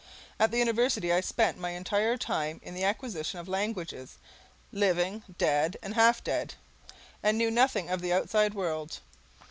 [0.39, 4.17] At the University I spent my entire time in the acquisition of languages,
[4.71, 6.55] living, dead, and half dead,
[7.21, 8.99] and knew nothing of the outside world.